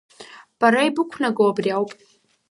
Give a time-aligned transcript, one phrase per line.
[0.59, 1.91] Бара ибақәнаго абри ауп!